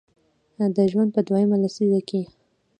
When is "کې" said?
2.09-2.21